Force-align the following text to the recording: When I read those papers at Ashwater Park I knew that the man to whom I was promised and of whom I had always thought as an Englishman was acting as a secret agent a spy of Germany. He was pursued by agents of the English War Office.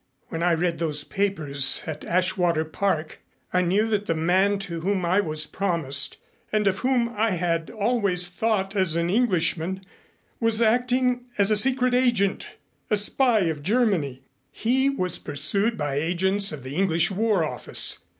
When 0.29 0.41
I 0.41 0.55
read 0.55 0.79
those 0.79 1.03
papers 1.03 1.83
at 1.85 2.01
Ashwater 2.03 2.65
Park 2.65 3.19
I 3.53 3.61
knew 3.61 3.87
that 3.89 4.07
the 4.07 4.15
man 4.15 4.57
to 4.57 4.79
whom 4.81 5.05
I 5.05 5.19
was 5.19 5.45
promised 5.45 6.17
and 6.51 6.65
of 6.65 6.79
whom 6.79 7.09
I 7.15 7.33
had 7.33 7.69
always 7.69 8.27
thought 8.27 8.75
as 8.75 8.95
an 8.95 9.11
Englishman 9.11 9.85
was 10.39 10.59
acting 10.59 11.25
as 11.37 11.51
a 11.51 11.55
secret 11.55 11.93
agent 11.93 12.47
a 12.89 12.97
spy 12.97 13.41
of 13.41 13.61
Germany. 13.61 14.23
He 14.51 14.89
was 14.89 15.19
pursued 15.19 15.77
by 15.77 15.97
agents 15.97 16.51
of 16.51 16.63
the 16.63 16.77
English 16.77 17.11
War 17.11 17.43
Office. 17.45 17.99